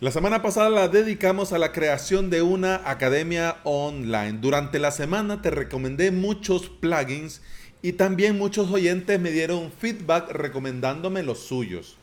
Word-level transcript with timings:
La 0.00 0.10
semana 0.10 0.40
pasada 0.40 0.70
la 0.70 0.88
dedicamos 0.88 1.52
a 1.52 1.58
la 1.58 1.72
creación 1.72 2.30
de 2.30 2.40
una 2.40 2.76
academia 2.90 3.58
online. 3.64 4.38
Durante 4.40 4.78
la 4.78 4.92
semana 4.92 5.42
te 5.42 5.50
recomendé 5.50 6.10
muchos 6.10 6.70
plugins 6.70 7.42
y 7.82 7.92
también 7.92 8.38
muchos 8.38 8.70
oyentes 8.70 9.20
me 9.20 9.30
dieron 9.30 9.70
feedback 9.70 10.30
recomendándome 10.30 11.22
los 11.22 11.40
suyos. 11.40 11.98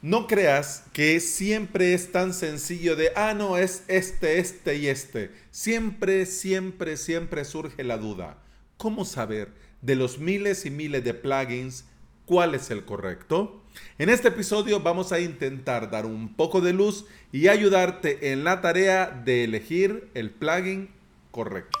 No 0.00 0.26
creas 0.26 0.84
que 0.94 1.20
siempre 1.20 1.92
es 1.92 2.10
tan 2.10 2.32
sencillo 2.32 2.96
de, 2.96 3.12
ah, 3.14 3.34
no, 3.34 3.58
es 3.58 3.84
este, 3.88 4.38
este 4.38 4.76
y 4.76 4.86
este. 4.86 5.30
Siempre, 5.50 6.24
siempre, 6.24 6.96
siempre 6.96 7.44
surge 7.44 7.84
la 7.84 7.98
duda. 7.98 8.38
¿Cómo 8.78 9.04
saber 9.04 9.52
de 9.82 9.94
los 9.94 10.18
miles 10.18 10.64
y 10.64 10.70
miles 10.70 11.04
de 11.04 11.12
plugins 11.12 11.84
cuál 12.30 12.54
es 12.54 12.70
el 12.70 12.84
correcto? 12.84 13.60
En 13.98 14.08
este 14.08 14.28
episodio 14.28 14.78
vamos 14.78 15.10
a 15.10 15.18
intentar 15.18 15.90
dar 15.90 16.06
un 16.06 16.36
poco 16.36 16.60
de 16.60 16.72
luz 16.72 17.04
y 17.32 17.48
ayudarte 17.48 18.30
en 18.30 18.44
la 18.44 18.60
tarea 18.60 19.10
de 19.24 19.42
elegir 19.42 20.08
el 20.14 20.30
plugin 20.30 20.90
correcto. 21.32 21.80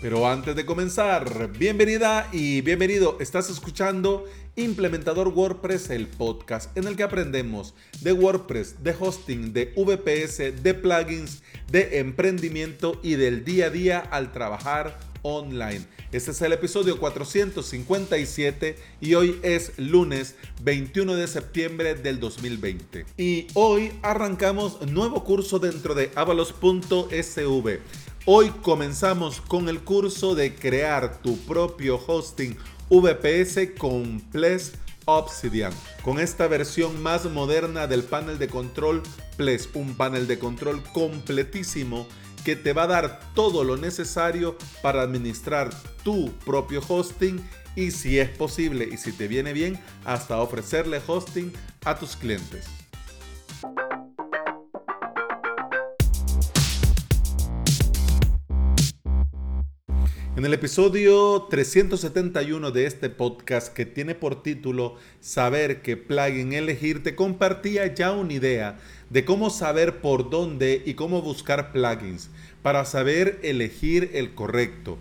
Pero 0.00 0.28
antes 0.28 0.54
de 0.54 0.64
comenzar, 0.64 1.50
bienvenida 1.58 2.28
y 2.30 2.60
bienvenido. 2.60 3.16
Estás 3.18 3.50
escuchando 3.50 4.26
Implementador 4.54 5.26
WordPress, 5.26 5.90
el 5.90 6.06
podcast 6.06 6.76
en 6.78 6.86
el 6.86 6.94
que 6.94 7.02
aprendemos 7.02 7.74
de 8.00 8.12
WordPress, 8.12 8.84
de 8.84 8.94
hosting, 8.96 9.52
de 9.52 9.74
VPS, 9.76 10.62
de 10.62 10.74
plugins, 10.74 11.42
de 11.68 11.98
emprendimiento 11.98 13.00
y 13.02 13.14
del 13.14 13.44
día 13.44 13.66
a 13.66 13.70
día 13.70 13.98
al 13.98 14.30
trabajar 14.30 15.09
online. 15.22 15.86
Este 16.12 16.30
es 16.30 16.42
el 16.42 16.52
episodio 16.52 16.98
457 16.98 18.76
y 19.00 19.14
hoy 19.14 19.38
es 19.42 19.72
lunes 19.78 20.34
21 20.62 21.14
de 21.14 21.26
septiembre 21.26 21.94
del 21.94 22.20
2020. 22.20 23.06
Y 23.16 23.46
hoy 23.54 23.92
arrancamos 24.02 24.80
nuevo 24.86 25.24
curso 25.24 25.58
dentro 25.58 25.94
de 25.94 26.10
avalos.sv. 26.14 27.80
Hoy 28.26 28.50
comenzamos 28.62 29.40
con 29.40 29.68
el 29.68 29.80
curso 29.80 30.34
de 30.34 30.54
crear 30.54 31.22
tu 31.22 31.38
propio 31.38 31.98
hosting 32.06 32.56
VPS 32.90 33.78
con 33.78 34.20
Ples 34.32 34.72
Obsidian, 35.06 35.72
con 36.04 36.20
esta 36.20 36.46
versión 36.46 37.02
más 37.02 37.24
moderna 37.24 37.86
del 37.86 38.02
panel 38.02 38.38
de 38.38 38.48
control 38.48 39.02
Ples, 39.36 39.68
un 39.74 39.94
panel 39.94 40.26
de 40.26 40.38
control 40.38 40.82
completísimo 40.92 42.06
que 42.44 42.56
te 42.56 42.72
va 42.72 42.84
a 42.84 42.88
dar 42.88 43.20
todo 43.34 43.64
lo 43.64 43.76
necesario 43.76 44.56
para 44.82 45.02
administrar 45.02 45.70
tu 46.02 46.32
propio 46.44 46.82
hosting 46.86 47.40
y 47.76 47.90
si 47.90 48.18
es 48.18 48.28
posible 48.30 48.88
y 48.90 48.96
si 48.96 49.12
te 49.12 49.28
viene 49.28 49.52
bien, 49.52 49.78
hasta 50.04 50.40
ofrecerle 50.40 51.00
hosting 51.06 51.52
a 51.84 51.98
tus 51.98 52.16
clientes. 52.16 52.79
En 60.40 60.46
el 60.46 60.54
episodio 60.54 61.48
371 61.50 62.70
de 62.70 62.86
este 62.86 63.10
podcast 63.10 63.74
que 63.74 63.84
tiene 63.84 64.14
por 64.14 64.42
título 64.42 64.96
Saber 65.20 65.82
qué 65.82 65.98
plugin 65.98 66.54
elegir, 66.54 67.02
te 67.02 67.14
compartía 67.14 67.94
ya 67.94 68.12
una 68.12 68.32
idea 68.32 68.78
de 69.10 69.26
cómo 69.26 69.50
saber 69.50 70.00
por 70.00 70.30
dónde 70.30 70.82
y 70.86 70.94
cómo 70.94 71.20
buscar 71.20 71.72
plugins 71.72 72.30
para 72.62 72.86
saber 72.86 73.38
elegir 73.42 74.12
el 74.14 74.34
correcto. 74.34 74.96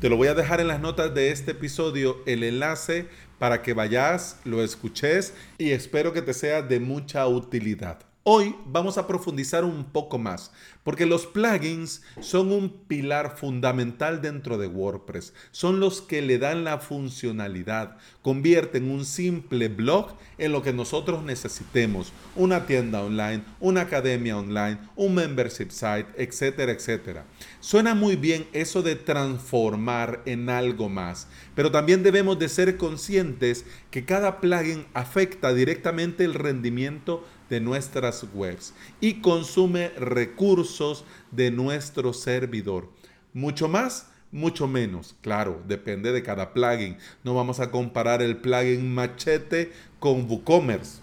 Te 0.00 0.08
lo 0.08 0.16
voy 0.16 0.26
a 0.26 0.34
dejar 0.34 0.60
en 0.60 0.66
las 0.66 0.80
notas 0.80 1.14
de 1.14 1.30
este 1.30 1.52
episodio 1.52 2.16
el 2.26 2.42
enlace 2.42 3.06
para 3.38 3.62
que 3.62 3.74
vayas, 3.74 4.40
lo 4.44 4.60
escuches 4.64 5.34
y 5.56 5.70
espero 5.70 6.12
que 6.12 6.22
te 6.22 6.34
sea 6.34 6.62
de 6.62 6.80
mucha 6.80 7.28
utilidad. 7.28 8.09
Hoy 8.22 8.54
vamos 8.66 8.98
a 8.98 9.06
profundizar 9.06 9.64
un 9.64 9.82
poco 9.82 10.18
más, 10.18 10.52
porque 10.84 11.06
los 11.06 11.26
plugins 11.26 12.02
son 12.20 12.52
un 12.52 12.68
pilar 12.68 13.38
fundamental 13.38 14.20
dentro 14.20 14.58
de 14.58 14.66
WordPress. 14.66 15.32
Son 15.52 15.80
los 15.80 16.02
que 16.02 16.20
le 16.20 16.38
dan 16.38 16.62
la 16.62 16.80
funcionalidad, 16.80 17.96
convierten 18.20 18.90
un 18.90 19.06
simple 19.06 19.68
blog 19.68 20.18
en 20.36 20.52
lo 20.52 20.62
que 20.62 20.74
nosotros 20.74 21.22
necesitemos, 21.22 22.12
una 22.36 22.66
tienda 22.66 23.02
online, 23.02 23.42
una 23.58 23.80
academia 23.80 24.36
online, 24.36 24.76
un 24.96 25.14
membership 25.14 25.70
site, 25.70 26.08
etcétera, 26.18 26.72
etcétera. 26.72 27.24
Suena 27.60 27.94
muy 27.94 28.16
bien 28.16 28.46
eso 28.52 28.82
de 28.82 28.96
transformar 28.96 30.20
en 30.26 30.50
algo 30.50 30.90
más, 30.90 31.26
pero 31.54 31.70
también 31.70 32.02
debemos 32.02 32.38
de 32.38 32.50
ser 32.50 32.76
conscientes 32.76 33.64
que 33.90 34.04
cada 34.04 34.40
plugin 34.40 34.84
afecta 34.92 35.54
directamente 35.54 36.22
el 36.26 36.34
rendimiento 36.34 37.24
de 37.50 37.60
nuestras 37.60 38.24
webs 38.32 38.72
y 39.00 39.20
consume 39.20 39.90
recursos 39.90 41.04
de 41.30 41.50
nuestro 41.50 42.14
servidor. 42.14 42.88
Mucho 43.34 43.68
más, 43.68 44.08
mucho 44.32 44.66
menos. 44.66 45.16
Claro, 45.20 45.60
depende 45.66 46.12
de 46.12 46.22
cada 46.22 46.54
plugin. 46.54 46.96
No 47.24 47.34
vamos 47.34 47.60
a 47.60 47.70
comparar 47.70 48.22
el 48.22 48.38
plugin 48.38 48.94
Machete 48.94 49.72
con 49.98 50.30
WooCommerce. 50.30 51.00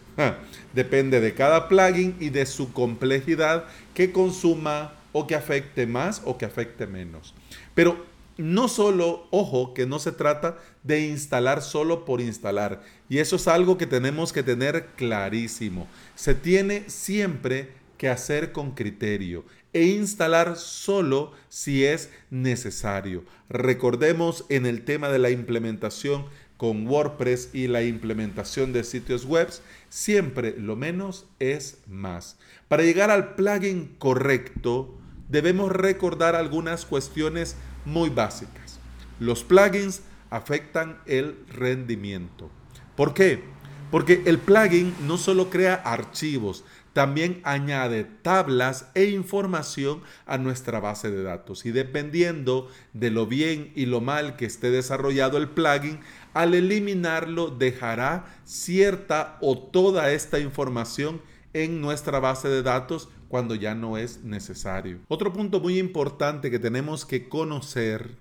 Depende 0.73 1.21
de 1.21 1.35
cada 1.35 1.67
plugin 1.67 2.15
y 2.19 2.29
de 2.29 2.47
su 2.47 2.73
complejidad 2.73 3.65
que 3.93 4.11
consuma 4.11 4.93
o 5.11 5.27
que 5.27 5.35
afecte 5.35 5.85
más 5.85 6.21
o 6.25 6.37
que 6.37 6.45
afecte 6.45 6.87
menos. 6.87 7.35
Pero 7.75 8.06
no 8.37 8.67
solo, 8.67 9.27
ojo, 9.31 9.73
que 9.73 9.85
no 9.85 9.99
se 9.99 10.11
trata 10.11 10.57
de 10.83 11.07
instalar 11.07 11.61
solo 11.61 12.05
por 12.05 12.21
instalar. 12.21 12.81
Y 13.09 13.17
eso 13.19 13.35
es 13.35 13.47
algo 13.47 13.77
que 13.77 13.87
tenemos 13.87 14.33
que 14.33 14.43
tener 14.43 14.87
clarísimo. 14.95 15.87
Se 16.15 16.35
tiene 16.35 16.89
siempre 16.89 17.73
que 17.97 18.09
hacer 18.09 18.51
con 18.51 18.71
criterio 18.71 19.43
e 19.73 19.85
instalar 19.85 20.55
solo 20.55 21.33
si 21.49 21.83
es 21.83 22.09
necesario. 22.29 23.23
Recordemos 23.49 24.45
en 24.49 24.65
el 24.65 24.83
tema 24.83 25.09
de 25.09 25.19
la 25.19 25.29
implementación 25.29 26.25
con 26.57 26.87
WordPress 26.87 27.51
y 27.53 27.67
la 27.67 27.83
implementación 27.83 28.73
de 28.73 28.83
sitios 28.83 29.25
web, 29.25 29.47
siempre 29.89 30.55
lo 30.57 30.75
menos 30.75 31.27
es 31.39 31.77
más. 31.87 32.37
Para 32.67 32.83
llegar 32.83 33.11
al 33.11 33.35
plugin 33.35 33.95
correcto, 33.99 34.97
debemos 35.29 35.71
recordar 35.71 36.35
algunas 36.35 36.85
cuestiones 36.85 37.55
muy 37.85 38.09
básicas. 38.09 38.79
Los 39.19 39.43
plugins 39.43 40.01
afectan 40.29 40.99
el 41.05 41.37
rendimiento. 41.49 42.49
¿Por 42.95 43.13
qué? 43.13 43.43
Porque 43.91 44.23
el 44.25 44.39
plugin 44.39 44.93
no 45.07 45.17
solo 45.17 45.49
crea 45.49 45.75
archivos, 45.75 46.65
también 46.91 47.41
añade 47.43 48.05
tablas 48.05 48.87
e 48.95 49.05
información 49.05 50.01
a 50.25 50.39
nuestra 50.39 50.79
base 50.79 51.11
de 51.11 51.21
datos. 51.21 51.65
Y 51.65 51.71
dependiendo 51.71 52.69
de 52.93 53.11
lo 53.11 53.27
bien 53.27 53.71
y 53.75 53.85
lo 53.85 54.01
mal 54.01 54.35
que 54.35 54.45
esté 54.45 54.71
desarrollado 54.71 55.37
el 55.37 55.47
plugin, 55.47 55.99
al 56.33 56.55
eliminarlo 56.55 57.49
dejará 57.49 58.25
cierta 58.45 59.37
o 59.41 59.57
toda 59.59 60.11
esta 60.11 60.39
información 60.39 61.21
en 61.63 61.81
nuestra 61.81 62.19
base 62.19 62.47
de 62.47 62.61
datos 62.61 63.09
cuando 63.29 63.55
ya 63.55 63.73
no 63.73 63.97
es 63.97 64.23
necesario. 64.23 64.99
Otro 65.07 65.33
punto 65.33 65.59
muy 65.59 65.79
importante 65.79 66.51
que 66.51 66.59
tenemos 66.59 67.05
que 67.05 67.27
conocer, 67.27 68.11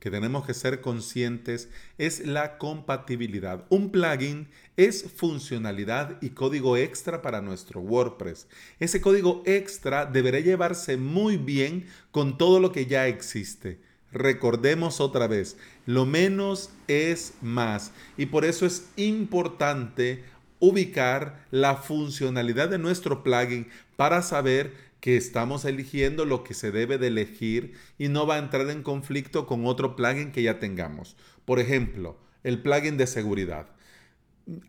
que 0.00 0.10
tenemos 0.10 0.44
que 0.44 0.54
ser 0.54 0.80
conscientes, 0.80 1.68
es 1.98 2.26
la 2.26 2.58
compatibilidad. 2.58 3.64
Un 3.68 3.90
plugin 3.90 4.48
es 4.76 5.04
funcionalidad 5.14 6.16
y 6.20 6.30
código 6.30 6.76
extra 6.76 7.22
para 7.22 7.40
nuestro 7.40 7.80
WordPress. 7.80 8.48
Ese 8.80 9.00
código 9.00 9.42
extra 9.46 10.04
deberá 10.04 10.40
llevarse 10.40 10.96
muy 10.96 11.36
bien 11.36 11.86
con 12.10 12.38
todo 12.38 12.58
lo 12.58 12.72
que 12.72 12.86
ya 12.86 13.06
existe. 13.06 13.78
Recordemos 14.12 15.00
otra 15.00 15.28
vez, 15.28 15.56
lo 15.86 16.04
menos 16.04 16.70
es 16.88 17.34
más 17.40 17.92
y 18.16 18.26
por 18.26 18.44
eso 18.44 18.66
es 18.66 18.88
importante 18.96 20.24
ubicar 20.60 21.46
la 21.50 21.76
funcionalidad 21.76 22.68
de 22.68 22.78
nuestro 22.78 23.22
plugin 23.22 23.68
para 23.96 24.22
saber 24.22 24.74
que 25.00 25.16
estamos 25.16 25.64
eligiendo 25.64 26.26
lo 26.26 26.44
que 26.44 26.54
se 26.54 26.70
debe 26.70 26.98
de 26.98 27.08
elegir 27.08 27.74
y 27.98 28.08
no 28.08 28.26
va 28.26 28.36
a 28.36 28.38
entrar 28.38 28.68
en 28.68 28.82
conflicto 28.82 29.46
con 29.46 29.66
otro 29.66 29.96
plugin 29.96 30.30
que 30.30 30.42
ya 30.42 30.58
tengamos. 30.58 31.16
Por 31.46 31.58
ejemplo, 31.58 32.16
el 32.44 32.60
plugin 32.60 32.98
de 32.98 33.06
seguridad. 33.06 33.66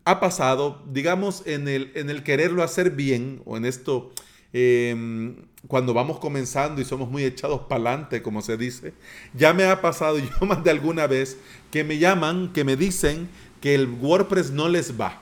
Ha 0.04 0.20
pasado, 0.20 0.82
digamos, 0.90 1.46
en 1.46 1.68
el, 1.68 1.92
en 1.94 2.08
el 2.08 2.22
quererlo 2.22 2.62
hacer 2.62 2.90
bien 2.90 3.42
o 3.44 3.56
en 3.56 3.64
esto, 3.64 4.12
em, 4.52 5.36
cuando 5.66 5.92
vamos 5.92 6.18
comenzando 6.18 6.80
y 6.80 6.84
somos 6.84 7.10
muy 7.10 7.24
echados 7.24 7.62
para 7.62 7.90
adelante, 7.90 8.22
como 8.22 8.42
se 8.42 8.56
dice, 8.56 8.94
ya 9.34 9.52
me 9.52 9.64
ha 9.64 9.80
pasado 9.80 10.18
yo 10.40 10.46
más 10.46 10.64
de 10.64 10.70
alguna 10.70 11.06
vez 11.06 11.36
que 11.70 11.84
me 11.84 11.98
llaman, 11.98 12.52
que 12.52 12.64
me 12.64 12.76
dicen 12.76 13.28
que 13.60 13.74
el 13.74 13.86
WordPress 13.88 14.50
no 14.50 14.68
les 14.68 14.98
va 14.98 15.21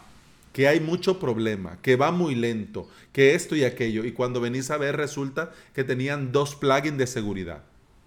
que 0.52 0.68
hay 0.68 0.80
mucho 0.80 1.18
problema, 1.18 1.78
que 1.82 1.96
va 1.96 2.10
muy 2.10 2.34
lento, 2.34 2.88
que 3.12 3.34
esto 3.34 3.56
y 3.56 3.64
aquello. 3.64 4.04
Y 4.04 4.12
cuando 4.12 4.40
venís 4.40 4.70
a 4.70 4.76
ver 4.76 4.96
resulta 4.96 5.52
que 5.74 5.84
tenían 5.84 6.32
dos 6.32 6.54
plugins 6.54 6.98
de 6.98 7.06
seguridad. 7.06 7.62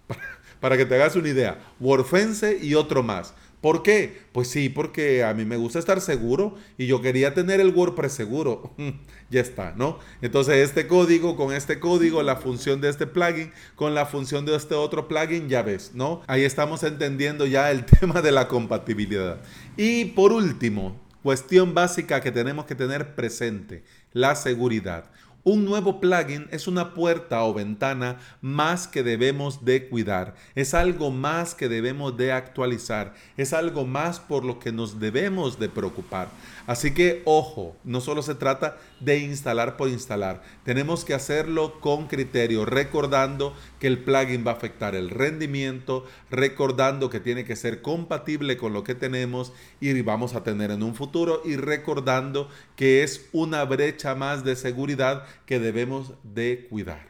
Para 0.60 0.76
que 0.76 0.86
te 0.86 0.94
hagas 0.94 1.16
una 1.16 1.28
idea, 1.28 1.58
WordFence 1.80 2.58
y 2.62 2.74
otro 2.74 3.02
más. 3.02 3.34
¿Por 3.64 3.82
qué? 3.82 4.20
Pues 4.32 4.48
sí, 4.48 4.68
porque 4.68 5.24
a 5.24 5.32
mí 5.32 5.46
me 5.46 5.56
gusta 5.56 5.78
estar 5.78 6.02
seguro 6.02 6.54
y 6.76 6.86
yo 6.86 7.00
quería 7.00 7.32
tener 7.32 7.60
el 7.60 7.70
WordPress 7.70 8.12
seguro. 8.12 8.74
ya 9.30 9.40
está, 9.40 9.72
¿no? 9.74 9.98
Entonces 10.20 10.56
este 10.56 10.86
código 10.86 11.34
con 11.34 11.50
este 11.50 11.80
código, 11.80 12.22
la 12.22 12.36
función 12.36 12.82
de 12.82 12.90
este 12.90 13.06
plugin 13.06 13.52
con 13.74 13.94
la 13.94 14.04
función 14.04 14.44
de 14.44 14.54
este 14.54 14.74
otro 14.74 15.08
plugin, 15.08 15.48
ya 15.48 15.62
ves, 15.62 15.92
¿no? 15.94 16.20
Ahí 16.26 16.44
estamos 16.44 16.82
entendiendo 16.82 17.46
ya 17.46 17.70
el 17.70 17.86
tema 18.00 18.20
de 18.20 18.32
la 18.32 18.48
compatibilidad. 18.48 19.40
Y 19.78 20.04
por 20.04 20.32
último, 20.32 21.00
cuestión 21.24 21.72
básica 21.72 22.20
que 22.20 22.30
tenemos 22.30 22.66
que 22.66 22.74
tener 22.74 23.14
presente, 23.14 23.82
la 24.12 24.36
seguridad. 24.36 25.06
Un 25.42 25.64
nuevo 25.64 25.98
plugin 25.98 26.48
es 26.50 26.68
una 26.68 26.92
puerta 26.92 27.42
o 27.44 27.54
ventana 27.54 28.18
más 28.42 28.86
que 28.86 29.02
debemos 29.02 29.64
de 29.64 29.88
cuidar, 29.88 30.34
es 30.54 30.74
algo 30.74 31.10
más 31.10 31.54
que 31.54 31.70
debemos 31.70 32.18
de 32.18 32.32
actualizar, 32.32 33.14
es 33.38 33.54
algo 33.54 33.86
más 33.86 34.20
por 34.20 34.44
lo 34.44 34.58
que 34.58 34.70
nos 34.70 35.00
debemos 35.00 35.58
de 35.58 35.70
preocupar. 35.70 36.28
Así 36.66 36.92
que 36.92 37.22
ojo, 37.24 37.74
no 37.84 38.02
solo 38.02 38.20
se 38.20 38.34
trata 38.34 38.76
de 39.04 39.18
instalar 39.18 39.76
por 39.76 39.88
instalar, 39.88 40.42
tenemos 40.64 41.04
que 41.04 41.14
hacerlo 41.14 41.80
con 41.80 42.06
criterio, 42.06 42.64
recordando 42.64 43.54
que 43.78 43.86
el 43.86 44.02
plugin 44.02 44.46
va 44.46 44.52
a 44.52 44.54
afectar 44.54 44.94
el 44.94 45.10
rendimiento, 45.10 46.04
recordando 46.30 47.10
que 47.10 47.20
tiene 47.20 47.44
que 47.44 47.56
ser 47.56 47.82
compatible 47.82 48.56
con 48.56 48.72
lo 48.72 48.84
que 48.84 48.94
tenemos 48.94 49.52
y 49.80 50.00
vamos 50.02 50.34
a 50.34 50.42
tener 50.42 50.70
en 50.70 50.82
un 50.82 50.94
futuro 50.94 51.42
y 51.44 51.56
recordando 51.56 52.48
que 52.76 53.02
es 53.02 53.28
una 53.32 53.64
brecha 53.64 54.14
más 54.14 54.44
de 54.44 54.56
seguridad 54.56 55.24
que 55.46 55.58
debemos 55.58 56.12
de 56.22 56.66
cuidar. 56.70 57.08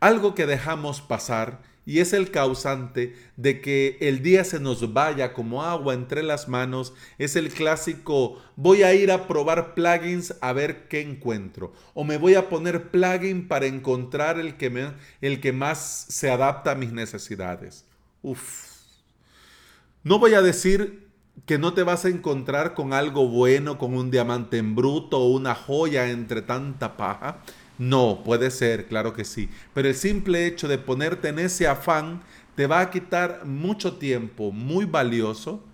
Algo 0.00 0.34
que 0.34 0.46
dejamos 0.46 1.00
pasar 1.02 1.69
y 1.90 1.98
es 1.98 2.12
el 2.12 2.30
causante 2.30 3.16
de 3.36 3.60
que 3.60 3.98
el 4.00 4.22
día 4.22 4.44
se 4.44 4.60
nos 4.60 4.92
vaya 4.92 5.32
como 5.32 5.64
agua 5.64 5.92
entre 5.92 6.22
las 6.22 6.46
manos, 6.46 6.94
es 7.18 7.34
el 7.34 7.48
clásico 7.50 8.40
voy 8.54 8.84
a 8.84 8.94
ir 8.94 9.10
a 9.10 9.26
probar 9.26 9.74
plugins 9.74 10.36
a 10.40 10.52
ver 10.52 10.86
qué 10.86 11.00
encuentro 11.00 11.72
o 11.92 12.04
me 12.04 12.16
voy 12.16 12.36
a 12.36 12.48
poner 12.48 12.92
plugin 12.92 13.48
para 13.48 13.66
encontrar 13.66 14.38
el 14.38 14.56
que, 14.56 14.70
me, 14.70 14.92
el 15.20 15.40
que 15.40 15.50
más 15.50 16.06
se 16.08 16.30
adapta 16.30 16.70
a 16.70 16.74
mis 16.76 16.92
necesidades. 16.92 17.84
Uf. 18.22 18.68
No 20.04 20.20
voy 20.20 20.34
a 20.34 20.42
decir 20.42 21.08
que 21.44 21.58
no 21.58 21.74
te 21.74 21.82
vas 21.82 22.04
a 22.04 22.08
encontrar 22.08 22.74
con 22.74 22.92
algo 22.92 23.26
bueno, 23.26 23.78
con 23.78 23.96
un 23.96 24.12
diamante 24.12 24.58
en 24.58 24.76
bruto 24.76 25.18
o 25.18 25.32
una 25.32 25.56
joya 25.56 26.08
entre 26.08 26.42
tanta 26.42 26.96
paja. 26.96 27.42
No, 27.80 28.22
puede 28.24 28.50
ser, 28.50 28.88
claro 28.88 29.14
que 29.14 29.24
sí. 29.24 29.48
Pero 29.72 29.88
el 29.88 29.94
simple 29.94 30.46
hecho 30.46 30.68
de 30.68 30.76
ponerte 30.76 31.28
en 31.28 31.38
ese 31.38 31.66
afán 31.66 32.20
te 32.54 32.66
va 32.66 32.80
a 32.80 32.90
quitar 32.90 33.46
mucho 33.46 33.96
tiempo 33.96 34.52
muy 34.52 34.84
valioso 34.84 35.64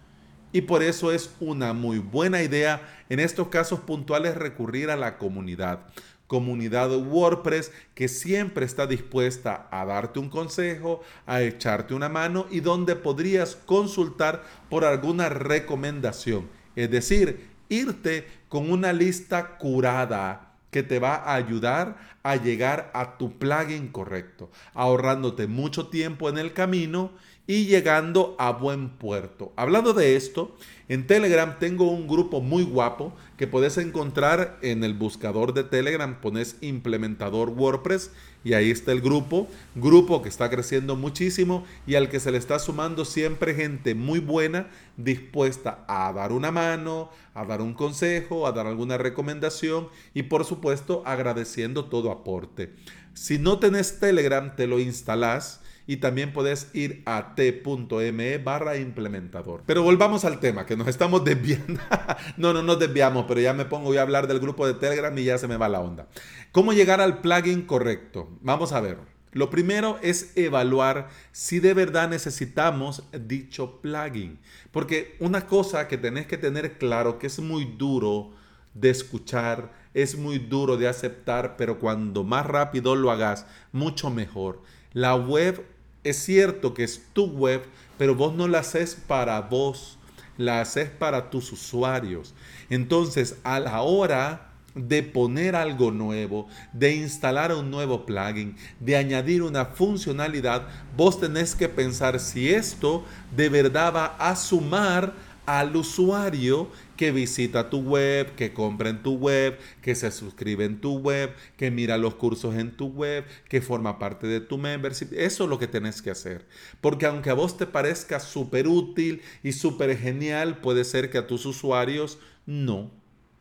y 0.53 0.61
por 0.61 0.85
eso 0.85 1.11
es 1.11 1.35
una 1.41 1.73
muy 1.73 1.99
buena 1.99 2.45
idea 2.45 2.81
en 3.09 3.19
estos 3.19 3.49
casos 3.49 3.81
puntuales 3.81 4.37
recurrir 4.37 4.89
a 4.89 4.97
la 4.97 5.19
comunidad. 5.19 5.81
Comunidad 6.29 6.97
WordPress 6.97 7.73
que 7.97 8.07
siempre 8.07 8.67
está 8.67 8.87
dispuesta 8.87 9.67
a 9.73 9.85
darte 9.85 10.21
un 10.21 10.31
consejo, 10.31 11.03
a 11.27 11.43
echarte 11.43 11.93
una 11.93 12.09
mano 12.09 12.47
y 12.53 12.61
donde 12.61 12.95
podrías 12.95 13.57
consultar 13.57 14.45
por 14.71 14.85
alguna 14.85 15.29
recomendación. 15.29 16.49
Es 16.77 16.89
decir, 16.89 17.49
irte 17.69 18.29
con 18.49 18.71
una 18.71 18.93
lista 18.93 19.59
curada 19.59 20.46
que 20.77 20.83
te 20.83 20.99
va 20.99 21.15
a 21.15 21.37
ayudar 21.37 21.97
a 22.23 22.37
llegar 22.37 22.91
a 22.93 23.17
tu 23.17 23.39
plugin 23.39 23.89
correcto, 23.89 24.51
ahorrándote 24.75 25.47
mucho 25.47 25.87
tiempo 25.87 26.29
en 26.29 26.37
el 26.37 26.53
camino 26.53 27.13
y 27.47 27.65
llegando 27.65 28.37
a 28.39 28.53
buen 28.53 28.91
puerto. 28.91 29.55
Hablando 29.57 29.95
de 29.95 30.17
esto, 30.17 30.55
en 30.91 31.07
Telegram 31.07 31.59
tengo 31.59 31.91
un 31.91 32.07
grupo 32.07 32.43
muy 32.43 32.63
guapo 32.63 33.15
que 33.39 33.47
puedes 33.47 33.79
encontrar 33.79 34.59
en 34.61 34.85
el 34.85 34.93
buscador 34.93 35.55
de 35.55 35.65
Telegram, 35.65 36.21
pones 36.21 36.59
implementador 36.61 37.49
WordPress 37.49 38.11
y 38.47 38.55
ahí 38.55 38.71
está 38.71 38.93
el 38.93 39.01
grupo, 39.01 39.49
grupo 39.75 40.23
que 40.23 40.29
está 40.29 40.49
creciendo 40.49 40.95
muchísimo 40.95 41.67
y 41.85 41.97
al 41.97 42.09
que 42.09 42.21
se 42.21 42.31
le 42.31 42.39
está 42.39 42.61
sumando 42.61 43.05
siempre 43.05 43.57
gente 43.57 43.97
muy 43.97 44.21
buena, 44.21 44.69
dispuesta 44.97 45.85
a 45.89 46.13
dar 46.13 46.31
una 46.31 46.53
mano, 46.53 47.11
a 47.35 47.45
dar 47.45 47.61
un 47.61 47.75
consejo, 47.75 48.47
a 48.47 48.53
dar 48.53 48.69
alguna 48.69 48.99
recomendación 48.99 49.89
y 50.15 50.23
por 50.23 50.45
supuesto 50.45 51.03
agradeciendo 51.07 51.87
todo 51.87 52.13
aporte. 52.13 52.73
Si 53.15 53.37
no 53.37 53.59
tenés 53.59 53.99
Telegram, 53.99 54.55
te 54.55 54.69
lo 54.69 54.79
instalás 54.79 55.61
y 55.87 55.99
también 55.99 56.33
puedes 56.33 56.75
ir 56.75 57.03
a 57.07 57.35
t.me 57.35 58.39
barra 58.39 58.77
implementador. 58.77 59.63
Pero 59.67 59.83
volvamos 59.83 60.25
al 60.25 60.41
tema, 60.41 60.67
que 60.67 60.77
nos 60.77 60.89
estamos 60.89 61.25
desviando. 61.25 61.81
no, 62.37 62.53
no 62.53 62.63
nos 62.63 62.79
desviamos, 62.79 63.27
pero 63.29 63.41
ya 63.41 63.53
me 63.53 63.65
pongo 63.65 63.93
a 63.93 64.03
hablar 64.03 64.27
del 64.27 64.41
grupo 64.41 64.67
de 64.67 64.75
Telegram 64.75 65.17
y 65.17 65.25
ya 65.25 65.39
se 65.39 65.47
me 65.47 65.57
va 65.57 65.69
la 65.69 65.81
onda. 65.81 66.09
¿Cómo 66.53 66.73
llegar 66.73 67.01
al 67.01 67.21
plugin 67.21 67.63
correcto? 67.63 68.36
Vamos 68.41 68.73
a 68.73 68.81
ver. 68.81 68.99
Lo 69.33 69.51
primero 69.51 69.99
es 70.03 70.33
evaluar 70.35 71.11
si 71.31 71.61
de 71.61 71.75
verdad 71.75 72.09
necesitamos 72.09 73.03
dicho 73.13 73.83
plugin. 73.83 74.39
Porque 74.71 75.17
una 75.21 75.47
cosa 75.47 75.89
que 75.89 75.99
tenés 75.99 76.27
que 76.27 76.39
tener 76.39 76.79
claro 76.79 77.19
que 77.19 77.27
es 77.27 77.39
muy 77.39 77.65
duro 77.65 78.31
de 78.73 78.91
escuchar, 78.91 79.73
es 79.93 80.17
muy 80.17 80.39
duro 80.39 80.77
de 80.77 80.89
aceptar, 80.89 81.57
pero 81.57 81.79
cuando 81.79 82.25
más 82.25 82.47
rápido 82.47 82.95
lo 82.95 83.11
hagas, 83.11 83.47
mucho 83.73 84.11
mejor. 84.11 84.63
La 84.93 85.17
web 85.17 85.67
es 86.05 86.17
cierto 86.17 86.73
que 86.73 86.85
es 86.85 87.03
tu 87.13 87.27
web, 87.27 87.63
pero 87.99 88.15
vos 88.15 88.35
no 88.35 88.49
la 88.49 88.61
haces 88.61 88.95
para 88.95 89.41
vos, 89.41 89.99
la 90.39 90.61
haces 90.61 90.89
para 90.89 91.31
tus 91.31 91.53
usuarios. 91.53 92.35
Entonces, 92.71 93.37
a 93.45 93.61
la 93.61 93.83
hora 93.83 94.46
de 94.77 95.03
poner 95.03 95.57
algo 95.57 95.91
nuevo, 95.91 96.47
de 96.73 96.95
instalar 96.95 97.53
un 97.53 97.71
nuevo 97.71 98.07
plugin, 98.07 98.57
de 98.79 98.97
añadir 98.97 99.43
una 99.43 99.65
funcionalidad, 99.65 100.69
vos 100.97 101.19
tenés 101.19 101.55
que 101.55 101.69
pensar 101.69 102.21
si 102.21 102.51
esto 102.51 103.05
de 103.35 103.49
verdad 103.49 103.95
va 103.95 104.07
a 104.19 104.37
sumar 104.37 105.15
al 105.47 105.77
usuario 105.77 106.69
que 106.97 107.13
visita 107.13 107.71
tu 107.71 107.79
web, 107.79 108.35
que 108.35 108.53
compra 108.53 108.91
en 108.91 109.03
tu 109.03 109.15
web, 109.15 109.59
que 109.81 109.95
se 109.95 110.11
suscribe 110.11 110.65
en 110.65 110.81
tu 110.81 110.99
web, 110.99 111.33
que 111.57 111.71
mira 111.71 111.97
los 111.97 112.17
cursos 112.17 112.57
en 112.57 112.77
tu 112.77 112.89
web, 112.89 113.25
que 113.49 113.63
forma 113.63 113.99
parte 113.99 114.27
de 114.27 114.41
tu 114.41 114.59
membership. 114.59 115.09
Eso 115.13 115.45
es 115.45 115.51
lo 115.51 115.59
que 115.59 115.69
tienes 115.69 116.03
que 116.03 116.11
hacer. 116.11 116.47
Porque 116.81 117.07
aunque 117.07 117.31
a 117.31 117.35
vos 117.35 117.57
te 117.57 117.67
parezca 117.67 118.19
súper 118.19 118.67
útil 118.67 119.23
y 119.43 119.53
súper 119.53 119.97
genial, 119.97 120.59
puede 120.59 120.85
ser 120.85 121.11
que 121.11 121.19
a 121.19 121.27
tus 121.27 121.47
usuarios 121.47 122.19
no. 122.45 122.91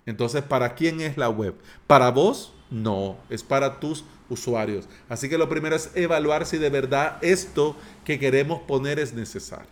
Entonces, 0.05 0.43
¿para 0.43 0.75
quién 0.75 1.01
es 1.01 1.17
la 1.17 1.29
web? 1.29 1.55
¿Para 1.87 2.11
vos? 2.11 2.53
No, 2.69 3.17
es 3.29 3.43
para 3.43 3.79
tus 3.79 4.05
usuarios. 4.29 4.87
Así 5.09 5.29
que 5.29 5.37
lo 5.37 5.49
primero 5.49 5.75
es 5.75 5.91
evaluar 5.95 6.45
si 6.45 6.57
de 6.57 6.69
verdad 6.69 7.17
esto 7.21 7.75
que 8.03 8.19
queremos 8.19 8.61
poner 8.61 8.99
es 8.99 9.13
necesario. 9.13 9.69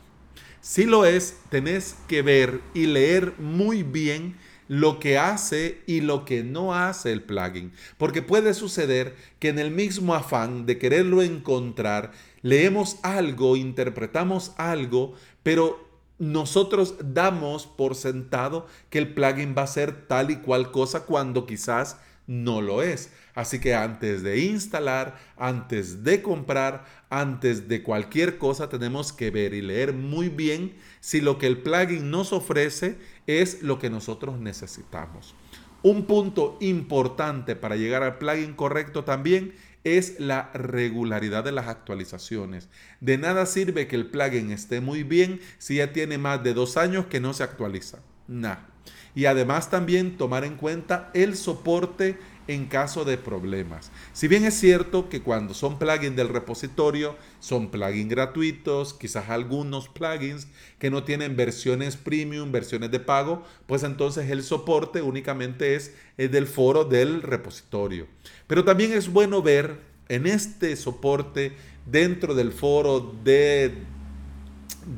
Si 0.62 0.86
lo 0.86 1.06
es, 1.06 1.38
tenés 1.50 1.98
que 2.08 2.22
ver 2.22 2.62
y 2.74 2.86
leer 2.86 3.34
muy 3.38 3.84
bien 3.84 4.38
lo 4.68 5.00
que 5.00 5.18
hace 5.18 5.82
y 5.88 6.02
lo 6.02 6.24
que 6.26 6.44
no 6.44 6.74
hace 6.74 7.12
el 7.12 7.22
plugin. 7.22 7.74
Porque 7.98 8.22
puede 8.22 8.54
suceder 8.54 9.16
que 9.40 9.50
en 9.50 9.60
el 9.60 9.72
mismo 9.72 10.16
afán 10.16 10.66
de 10.66 10.78
quererlo 10.78 11.22
encontrar, 11.22 12.12
leemos 12.42 12.98
algo, 13.04 13.58
interpretamos 13.58 14.54
algo, 14.58 15.16
pero 15.44 15.93
nosotros 16.32 16.96
damos 17.04 17.68
por 17.68 17.96
sentado 17.96 18.68
que 18.90 19.00
el 19.00 19.14
plugin 19.14 19.56
va 19.58 19.64
a 19.64 19.68
ser 19.68 20.08
tal 20.08 20.32
y 20.32 20.38
cual 20.38 20.72
cosa 20.72 21.06
cuando 21.06 21.46
quizás 21.46 21.98
no 22.28 22.62
lo 22.62 22.82
es. 22.82 23.12
Así 23.36 23.60
que 23.60 23.74
antes 23.74 24.22
de 24.24 24.40
instalar, 24.40 25.18
antes 25.38 26.04
de 26.04 26.22
comprar, 26.22 26.86
antes 27.10 27.68
de 27.68 27.82
cualquier 27.82 28.38
cosa 28.38 28.70
tenemos 28.70 29.12
que 29.12 29.32
ver 29.32 29.54
y 29.54 29.62
leer 29.62 29.94
muy 29.94 30.30
bien 30.30 30.76
si 31.00 31.20
lo 31.20 31.38
que 31.38 31.48
el 31.48 31.62
plugin 31.62 32.12
nos 32.12 32.32
ofrece 32.32 32.98
es 33.28 33.64
lo 33.64 33.80
que 33.80 33.90
nosotros 33.90 34.40
necesitamos. 34.40 35.36
Un 35.82 36.06
punto 36.06 36.58
importante 36.62 37.56
para 37.56 37.76
llegar 37.76 38.04
al 38.04 38.18
plugin 38.18 38.54
correcto 38.54 39.04
también 39.04 39.54
es 39.84 40.20
la 40.20 40.52
regularidad 40.54 41.44
de 41.44 41.52
las 41.52 41.68
actualizaciones. 41.68 42.70
De 43.02 43.18
nada 43.18 43.46
sirve 43.46 43.88
que 43.88 43.96
el 43.96 44.08
plugin 44.08 44.52
esté 44.52 44.82
muy 44.82 45.04
bien 45.04 45.42
si 45.58 45.76
ya 45.76 45.92
tiene 45.92 46.18
más 46.18 46.44
de 46.44 46.54
dos 46.54 46.78
años 46.78 47.06
que 47.08 47.20
no 47.20 47.34
se 47.34 47.44
actualiza. 47.44 48.00
Nada. 48.28 48.68
Y 49.16 49.26
además 49.26 49.70
también 49.70 50.18
tomar 50.18 50.44
en 50.44 50.56
cuenta 50.56 51.12
el 51.14 51.36
soporte 51.36 52.18
en 52.48 52.66
caso 52.66 53.06
de 53.06 53.18
problemas. 53.18 53.92
Si 54.12 54.28
bien 54.28 54.46
es 54.46 54.54
cierto 54.54 55.10
que 55.10 55.22
cuando 55.22 55.54
son 55.54 55.80
plugins 55.80 56.16
del 56.16 56.30
repositorio, 56.30 57.16
son 57.40 57.70
plugins 57.70 58.10
gratuitos, 58.10 58.94
quizás 58.94 59.30
algunos 59.30 59.88
plugins 59.88 60.48
que 60.80 60.90
no 60.90 61.04
tienen 61.04 61.36
versiones 61.36 61.96
premium, 61.96 62.52
versiones 62.52 62.92
de 62.92 63.00
pago, 63.00 63.44
pues 63.66 63.84
entonces 63.84 64.30
el 64.30 64.44
soporte 64.44 65.02
únicamente 65.02 65.76
es, 65.76 65.94
del 66.18 66.48
foro 66.48 66.86
del 66.86 67.22
repositorio. 67.22 68.08
Pero 68.48 68.64
también 68.64 68.94
es 68.94 69.12
bueno 69.12 69.42
ver 69.42 69.80
en 70.10 70.28
este 70.28 70.76
soporte 70.76 71.54
dentro 71.86 72.36
del 72.36 72.52
foro 72.52 73.16
de, 73.24 73.74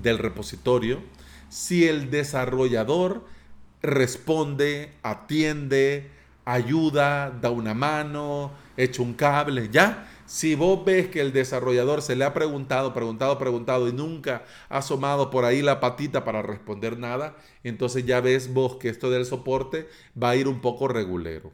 del 0.01 0.17
repositorio 0.17 1.01
si 1.49 1.87
el 1.87 2.09
desarrollador 2.11 3.23
responde, 3.81 4.91
atiende, 5.03 6.09
ayuda, 6.45 7.31
da 7.31 7.49
una 7.49 7.73
mano, 7.73 8.51
echa 8.77 9.01
un 9.01 9.13
cable, 9.13 9.69
ya. 9.71 10.07
Si 10.25 10.55
vos 10.55 10.83
ves 10.83 11.07
que 11.09 11.21
el 11.21 11.33
desarrollador 11.33 12.01
se 12.01 12.15
le 12.15 12.25
ha 12.25 12.33
preguntado, 12.33 12.93
preguntado, 12.93 13.37
preguntado 13.37 13.87
y 13.87 13.93
nunca 13.93 14.43
ha 14.69 14.77
asomado 14.77 15.29
por 15.29 15.45
ahí 15.45 15.61
la 15.61 15.79
patita 15.79 16.23
para 16.23 16.41
responder 16.41 16.97
nada, 16.97 17.35
entonces 17.63 18.05
ya 18.05 18.21
ves 18.21 18.51
vos 18.51 18.77
que 18.77 18.89
esto 18.89 19.11
del 19.11 19.25
soporte 19.25 19.87
va 20.21 20.31
a 20.31 20.35
ir 20.35 20.47
un 20.47 20.61
poco 20.61 20.87
regulero. 20.87 21.51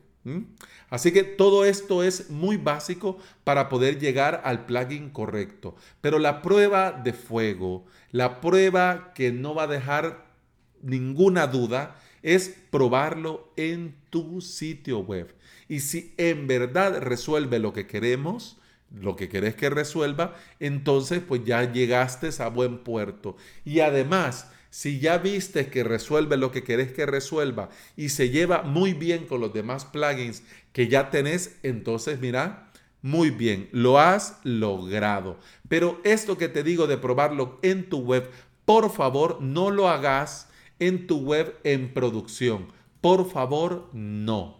Así 0.90 1.12
que 1.12 1.24
todo 1.24 1.66
esto 1.66 2.04
es 2.04 2.30
muy 2.30 2.58
básico 2.58 3.18
para 3.44 3.70
poder 3.70 4.00
llegar 4.00 4.42
al 4.46 4.66
plugin 4.66 5.10
correcto. 5.10 5.76
Pero 6.00 6.20
la 6.20 6.42
prueba 6.42 6.92
de 6.92 7.14
fuego, 7.14 7.86
la 8.12 8.40
prueba 8.40 9.14
que 9.16 9.32
no 9.32 9.56
va 9.56 9.64
a 9.64 9.68
dejar 9.68 10.26
ninguna 10.82 11.48
duda, 11.48 11.96
es 12.24 12.56
probarlo 12.70 13.52
en 13.56 13.96
tu 14.10 14.42
sitio 14.42 15.00
web. 15.00 15.34
Y 15.68 15.80
si 15.80 16.14
en 16.18 16.48
verdad 16.48 17.00
resuelve 17.00 17.60
lo 17.60 17.74
que 17.74 17.88
queremos, 17.88 18.58
lo 18.94 19.16
que 19.16 19.30
querés 19.30 19.56
que 19.56 19.70
resuelva, 19.70 20.36
entonces 20.60 21.22
pues 21.26 21.44
ya 21.46 21.72
llegaste 21.72 22.30
a 22.40 22.48
buen 22.50 22.80
puerto. 22.80 23.38
Y 23.64 23.80
además, 23.80 24.52
si 24.70 25.00
ya 25.00 25.18
viste 25.18 25.68
que 25.68 25.84
resuelve 25.84 26.38
lo 26.38 26.52
que 26.52 26.64
querés 26.64 26.92
que 26.92 27.06
resuelva 27.06 27.70
y 27.96 28.10
se 28.10 28.30
lleva 28.30 28.64
muy 28.64 28.94
bien 28.94 29.26
con 29.26 29.42
los 29.42 29.54
demás 29.54 29.86
plugins 29.86 30.44
que 30.74 30.88
ya 30.88 31.10
tenés, 31.10 31.58
entonces 31.64 32.20
mira, 32.20 32.72
muy 33.02 33.32
bien, 33.32 33.68
lo 33.72 34.00
has 34.00 34.40
logrado. 34.44 35.40
Pero 35.68 36.00
esto 36.04 36.38
que 36.38 36.50
te 36.50 36.64
digo 36.64 36.88
de 36.88 36.98
probarlo 36.98 37.60
en 37.64 37.90
tu 37.90 38.00
web, 38.00 38.30
por 38.66 38.92
favor 38.92 39.42
no 39.42 39.72
lo 39.72 39.90
hagas 39.90 40.48
en 40.82 41.08
tu 41.08 41.20
web 41.20 41.56
en 41.64 41.94
producción. 41.94 42.66
Por 43.00 43.30
favor, 43.32 43.88
no. 43.94 44.60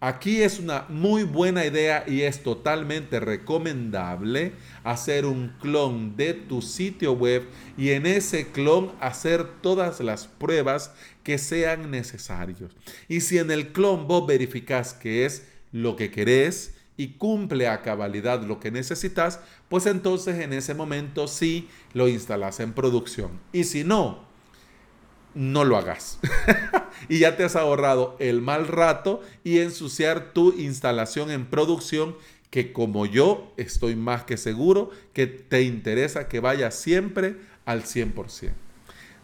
Aquí 0.00 0.42
es 0.42 0.58
una 0.58 0.84
muy 0.90 1.22
buena 1.22 1.64
idea 1.64 2.04
y 2.06 2.22
es 2.22 2.42
totalmente 2.42 3.18
recomendable 3.18 4.52
hacer 4.84 5.24
un 5.24 5.54
clon 5.60 6.16
de 6.16 6.34
tu 6.34 6.60
sitio 6.60 7.12
web 7.12 7.44
y 7.78 7.90
en 7.90 8.04
ese 8.04 8.48
clon 8.48 8.92
hacer 9.00 9.62
todas 9.62 10.00
las 10.00 10.26
pruebas 10.26 10.92
que 11.22 11.38
sean 11.38 11.90
necesarios. 11.90 12.76
Y 13.08 13.22
si 13.22 13.38
en 13.38 13.50
el 13.50 13.72
clon 13.72 14.06
vos 14.06 14.26
verificas 14.26 14.92
que 14.92 15.24
es 15.24 15.46
lo 15.72 15.96
que 15.96 16.10
querés 16.10 16.74
y 16.98 17.14
cumple 17.14 17.68
a 17.68 17.82
cabalidad 17.82 18.42
lo 18.42 18.60
que 18.60 18.70
necesitas, 18.70 19.40
pues 19.68 19.86
entonces 19.86 20.40
en 20.40 20.52
ese 20.52 20.74
momento 20.74 21.26
sí 21.26 21.68
lo 21.94 22.08
instalas 22.08 22.60
en 22.60 22.74
producción. 22.74 23.40
Y 23.52 23.64
si 23.64 23.82
no, 23.82 24.25
no 25.36 25.64
lo 25.64 25.76
hagas. 25.76 26.18
y 27.08 27.20
ya 27.20 27.36
te 27.36 27.44
has 27.44 27.54
ahorrado 27.54 28.16
el 28.18 28.40
mal 28.40 28.66
rato 28.66 29.20
y 29.44 29.58
ensuciar 29.58 30.32
tu 30.32 30.52
instalación 30.52 31.30
en 31.30 31.46
producción 31.46 32.16
que 32.50 32.72
como 32.72 33.06
yo 33.06 33.52
estoy 33.56 33.96
más 33.96 34.24
que 34.24 34.38
seguro 34.38 34.90
que 35.12 35.26
te 35.26 35.62
interesa 35.62 36.26
que 36.26 36.40
vaya 36.40 36.70
siempre 36.70 37.36
al 37.66 37.84
100%. 37.84 38.50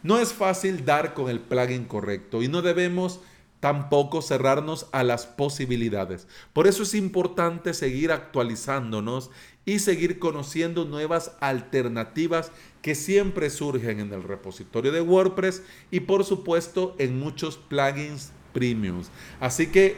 No 0.03 0.19
es 0.19 0.33
fácil 0.33 0.85
dar 0.85 1.15
con 1.15 1.31
el 1.31 1.41
plugin 1.41 1.85
correcto 1.85 2.43
y 2.43 2.49
no 2.49 2.61
debemos 2.61 3.21
tampoco 3.63 4.23
cerrarnos 4.23 4.89
a 4.91 5.05
las 5.05 5.25
posibilidades. 5.25 6.27
Por 6.53 6.67
eso 6.67 6.83
es 6.83 6.95
importante 6.95 7.75
seguir 7.75 8.11
actualizándonos 8.11 9.31
y 9.65 9.79
seguir 9.79 10.19
conociendo 10.19 10.85
nuevas 10.85 11.37
alternativas 11.39 12.51
que 12.83 12.97
siempre 12.97 13.51
surgen 13.51 14.01
en 14.01 14.13
el 14.13 14.25
repositorio 14.25 14.91
de 14.91 15.01
WordPress 15.01 15.63
y 15.93 16.01
por 16.01 16.25
supuesto 16.25 16.97
en 16.99 17.21
muchos 17.21 17.57
plugins 17.57 18.33
premiums. 18.53 19.13
Así 19.39 19.69
que 19.69 19.97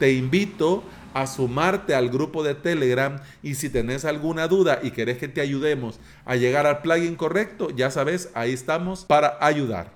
te 0.00 0.12
invito 0.12 0.82
a 1.12 1.28
sumarte 1.28 1.94
al 1.94 2.08
grupo 2.08 2.42
de 2.42 2.56
Telegram 2.56 3.20
y 3.44 3.54
si 3.54 3.70
tenés 3.70 4.04
alguna 4.04 4.48
duda 4.48 4.80
y 4.82 4.90
querés 4.90 5.18
que 5.18 5.28
te 5.28 5.40
ayudemos 5.40 6.00
a 6.24 6.34
llegar 6.34 6.66
al 6.66 6.82
plugin 6.82 7.14
correcto, 7.14 7.70
ya 7.70 7.92
sabes, 7.92 8.30
ahí 8.34 8.52
estamos 8.52 9.04
para 9.04 9.38
ayudar. 9.40 9.93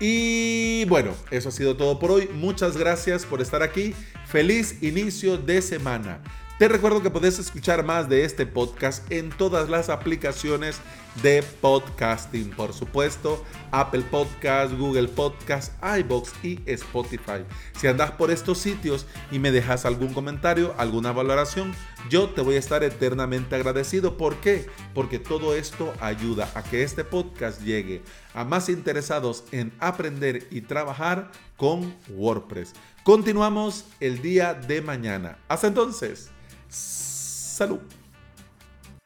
Y 0.00 0.84
bueno, 0.86 1.12
eso 1.30 1.48
ha 1.48 1.52
sido 1.52 1.76
todo 1.76 1.98
por 1.98 2.10
hoy. 2.10 2.28
Muchas 2.34 2.76
gracias 2.76 3.24
por 3.24 3.40
estar 3.40 3.62
aquí. 3.62 3.94
Feliz 4.26 4.82
inicio 4.82 5.38
de 5.38 5.62
semana. 5.62 6.20
Te 6.58 6.68
recuerdo 6.68 7.02
que 7.02 7.10
puedes 7.10 7.38
escuchar 7.38 7.84
más 7.84 8.08
de 8.08 8.24
este 8.24 8.46
podcast 8.46 9.10
en 9.10 9.30
todas 9.30 9.68
las 9.68 9.88
aplicaciones 9.88 10.80
de 11.22 11.42
podcasting, 11.60 12.50
por 12.50 12.72
supuesto, 12.72 13.44
Apple 13.70 14.02
Podcast, 14.10 14.72
Google 14.74 15.08
Podcast, 15.08 15.72
iBox 15.98 16.32
y 16.42 16.60
Spotify. 16.66 17.44
Si 17.78 17.86
andas 17.86 18.12
por 18.12 18.30
estos 18.30 18.58
sitios 18.58 19.06
y 19.30 19.38
me 19.38 19.52
dejas 19.52 19.84
algún 19.84 20.12
comentario, 20.12 20.74
alguna 20.78 21.12
valoración, 21.12 21.74
yo 22.10 22.30
te 22.30 22.40
voy 22.40 22.56
a 22.56 22.58
estar 22.58 22.82
eternamente 22.82 23.54
agradecido. 23.54 24.16
¿Por 24.16 24.36
qué? 24.36 24.66
Porque 24.92 25.18
todo 25.18 25.54
esto 25.54 25.92
ayuda 26.00 26.50
a 26.54 26.62
que 26.62 26.82
este 26.82 27.04
podcast 27.04 27.62
llegue 27.62 28.02
a 28.34 28.44
más 28.44 28.68
interesados 28.68 29.44
en 29.52 29.72
aprender 29.78 30.46
y 30.50 30.62
trabajar 30.62 31.30
con 31.56 31.94
WordPress. 32.10 32.72
Continuamos 33.04 33.84
el 34.00 34.20
día 34.20 34.54
de 34.54 34.82
mañana. 34.82 35.38
Hasta 35.48 35.68
entonces. 35.68 36.30
Salud. 36.68 37.80